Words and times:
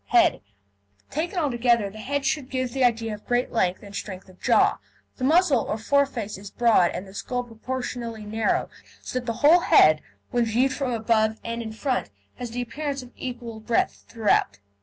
HEAD 0.05 0.41
Taken 1.11 1.37
altogether, 1.37 1.91
the 1.91 1.99
head 1.99 2.25
should 2.25 2.49
give 2.49 2.73
the 2.73 2.83
idea 2.83 3.13
of 3.13 3.27
great 3.27 3.51
length 3.51 3.83
and 3.83 3.93
strength 3.95 4.27
of 4.29 4.41
jaw. 4.41 4.79
The 5.17 5.23
muzzle, 5.23 5.59
or 5.61 5.77
foreface, 5.77 6.39
is 6.39 6.49
broad, 6.49 6.89
and 6.89 7.05
the 7.07 7.13
skull 7.13 7.43
proportionately 7.43 8.25
narrow, 8.25 8.67
so 9.03 9.19
that 9.19 9.27
the 9.27 9.33
whole 9.45 9.59
head, 9.59 10.01
when 10.31 10.45
viewed 10.45 10.73
from 10.73 10.91
above 10.91 11.39
and 11.43 11.61
in 11.61 11.71
front, 11.73 12.09
has 12.37 12.49
the 12.49 12.63
appearance 12.63 13.03
of 13.03 13.11
equal 13.15 13.59
breadth 13.59 14.05
throughout. 14.07 14.57